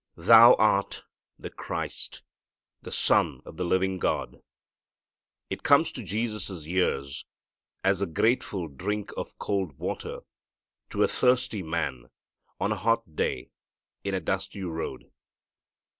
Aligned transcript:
"Thou 0.17 0.55
art 0.55 1.03
the 1.37 1.51
Christ, 1.51 2.23
the 2.81 2.91
Son 2.91 3.39
of 3.45 3.57
the 3.57 3.63
living 3.63 3.99
God." 3.99 4.41
It 5.51 5.61
comes 5.61 5.91
to 5.91 6.01
Jesus' 6.01 6.65
ears 6.65 7.23
as 7.83 8.01
a 8.01 8.07
grateful 8.07 8.67
drink 8.67 9.11
of 9.15 9.37
cold 9.37 9.77
water 9.77 10.21
to 10.89 11.03
a 11.03 11.07
thirsty 11.07 11.61
man 11.61 12.07
on 12.59 12.71
a 12.71 12.77
hot 12.77 13.15
day 13.15 13.51
in 14.03 14.15
a 14.15 14.19
dusty 14.19 14.63
road. 14.63 15.11